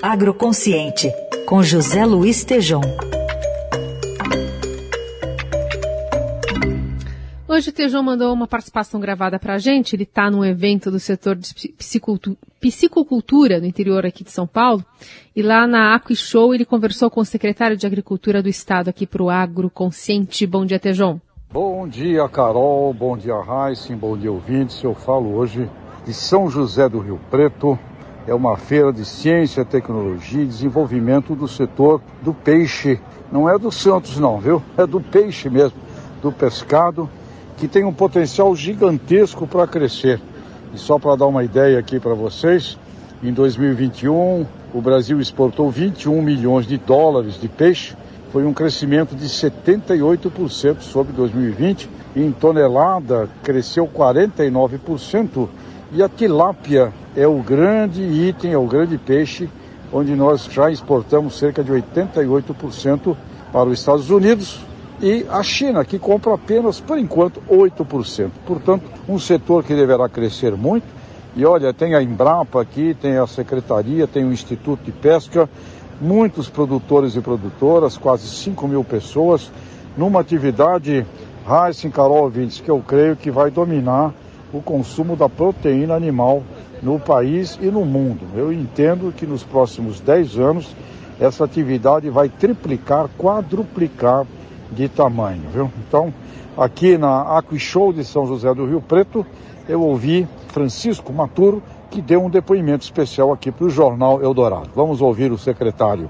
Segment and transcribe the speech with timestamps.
[0.00, 1.12] Agroconsciente,
[1.44, 2.80] com José Luiz Tejom.
[7.48, 9.96] Hoje o Tejão mandou uma participação gravada para a gente.
[9.96, 11.52] Ele está num evento do setor de
[12.60, 14.84] piscicultura no interior aqui de São Paulo.
[15.34, 19.04] E lá na Aqui Show ele conversou com o secretário de Agricultura do Estado aqui
[19.04, 20.46] para o Agro Consciente.
[20.46, 21.20] Bom dia, Tejão.
[21.50, 22.94] Bom dia, Carol.
[22.94, 23.96] Bom dia, Raíssa.
[23.96, 24.80] Bom dia, ouvintes.
[24.80, 25.68] Eu falo hoje
[26.06, 27.76] de São José do Rio Preto.
[28.28, 33.00] É uma feira de ciência, tecnologia e desenvolvimento do setor do peixe.
[33.32, 34.62] Não é do Santos, não, viu?
[34.76, 35.78] É do peixe mesmo,
[36.20, 37.08] do pescado
[37.56, 40.20] que tem um potencial gigantesco para crescer.
[40.74, 42.78] E só para dar uma ideia aqui para vocês,
[43.22, 47.96] em 2021 o Brasil exportou 21 milhões de dólares de peixe,
[48.30, 51.88] foi um crescimento de 78% sobre 2020.
[52.14, 55.48] Em tonelada cresceu 49%
[55.92, 59.50] e a tilápia é o grande item, é o grande peixe,
[59.92, 63.16] onde nós já exportamos cerca de 88%
[63.52, 64.60] para os Estados Unidos,
[65.00, 68.30] e a China, que compra apenas, por enquanto, 8%.
[68.46, 70.86] Portanto, um setor que deverá crescer muito.
[71.34, 75.50] E olha, tem a Embrapa aqui, tem a Secretaria, tem o Instituto de Pesca,
[76.00, 79.50] muitos produtores e produtoras, quase 5 mil pessoas,
[79.96, 81.04] numa atividade,
[81.48, 84.14] Heisen Carol Vintes, que eu creio que vai dominar
[84.52, 86.44] o consumo da proteína animal
[86.82, 88.26] no país e no mundo.
[88.34, 90.76] Eu entendo que nos próximos 10 anos
[91.20, 94.26] essa atividade vai triplicar, quadruplicar
[94.70, 95.70] de tamanho, viu?
[95.86, 96.12] Então,
[96.56, 99.26] aqui na Aquishow de São José do Rio Preto,
[99.68, 104.70] eu ouvi Francisco Maturo, que deu um depoimento especial aqui para o Jornal Eldorado.
[104.74, 106.08] Vamos ouvir o secretário.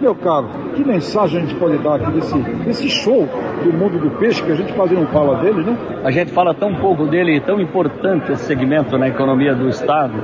[0.00, 0.46] Meu caro,
[0.76, 3.28] que mensagem a gente pode dar aqui desse, desse show
[3.64, 5.76] do mundo do peixe que a gente quase não fala dele, né?
[6.04, 10.14] A gente fala tão pouco dele tão importante esse segmento na economia do Estado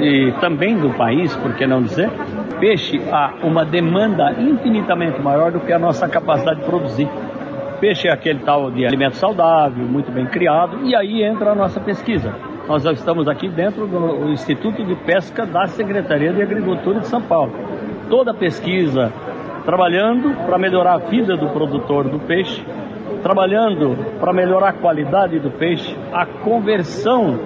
[0.00, 2.10] e também do país, por que não dizer?
[2.58, 7.08] Peixe há uma demanda infinitamente maior do que a nossa capacidade de produzir.
[7.80, 11.78] Peixe é aquele tal de alimento saudável, muito bem criado, e aí entra a nossa
[11.78, 12.34] pesquisa.
[12.66, 17.52] Nós estamos aqui dentro do Instituto de Pesca da Secretaria de Agricultura de São Paulo.
[18.08, 19.12] Toda pesquisa
[19.64, 22.64] trabalhando para melhorar a vida do produtor do peixe,
[23.22, 27.38] trabalhando para melhorar a qualidade do peixe, a conversão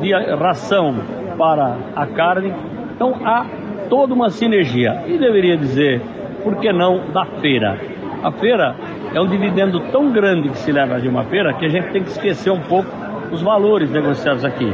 [0.00, 0.94] de ração
[1.38, 2.52] para a carne.
[2.94, 3.46] Então há
[3.88, 5.04] toda uma sinergia.
[5.06, 6.00] E deveria dizer,
[6.42, 7.78] por que não, da feira?
[8.22, 8.74] A feira
[9.14, 12.02] é um dividendo tão grande que se leva de uma feira que a gente tem
[12.02, 12.88] que esquecer um pouco
[13.30, 14.72] os valores negociados aqui.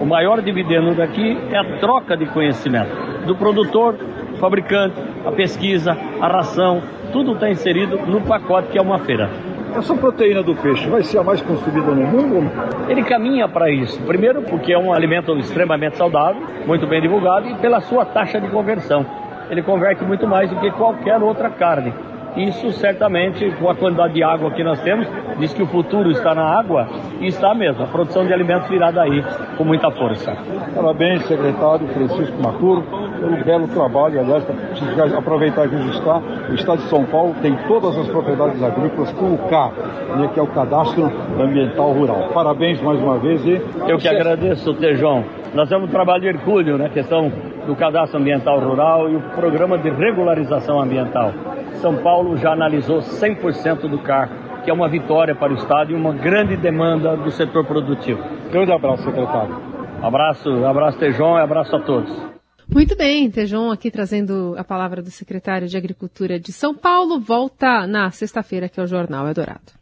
[0.00, 2.90] O maior dividendo daqui é a troca de conhecimento
[3.26, 3.96] do produtor,
[4.42, 6.82] fabricante, a pesquisa, a ração,
[7.12, 9.30] tudo está inserido no pacote que é uma feira.
[9.72, 12.50] Essa proteína do peixe vai ser a mais consumida no mundo?
[12.88, 14.02] Ele caminha para isso.
[14.02, 18.48] Primeiro, porque é um alimento extremamente saudável, muito bem divulgado, e pela sua taxa de
[18.48, 19.06] conversão.
[19.48, 21.94] Ele converte muito mais do que qualquer outra carne.
[22.36, 25.06] Isso certamente, com a quantidade de água que nós temos,
[25.38, 26.88] diz que o futuro está na água
[27.20, 27.82] e está mesmo.
[27.84, 29.22] A produção de alimentos virá daí
[29.56, 30.34] com muita força.
[30.74, 32.82] Parabéns, secretário Francisco Maturo,
[33.20, 34.20] pelo belo trabalho.
[34.20, 39.12] Aliás, para aproveitar que está, o Estado de São Paulo tem todas as propriedades agrícolas
[39.12, 39.72] com o K,
[40.16, 42.30] né, que é o Cadastro Ambiental Rural.
[42.32, 43.60] Parabéns mais uma vez e.
[43.86, 45.22] Eu que agradeço, Tejão.
[45.54, 47.30] Nós temos um trabalho de hercúleo na questão
[47.66, 51.30] do Cadastro Ambiental Rural e o Programa de Regularização Ambiental.
[51.80, 55.94] São Paulo já analisou 100% do CAR, que é uma vitória para o Estado e
[55.94, 58.22] uma grande demanda do setor produtivo.
[58.50, 59.56] Grande abraço, secretário.
[60.02, 62.10] Abraço, abraço Tejon e abraço a todos.
[62.72, 67.20] Muito bem, Tejon aqui trazendo a palavra do secretário de Agricultura de São Paulo.
[67.20, 69.81] Volta na sexta-feira, que é o Jornal Eldorado.